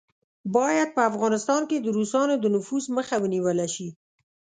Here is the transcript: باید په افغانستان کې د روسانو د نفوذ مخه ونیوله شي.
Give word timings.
باید 0.55 0.89
په 0.95 1.01
افغانستان 1.11 1.61
کې 1.69 1.77
د 1.79 1.87
روسانو 1.97 2.35
د 2.39 2.45
نفوذ 2.55 2.85
مخه 2.97 3.15
ونیوله 3.23 3.67
شي. 3.75 3.89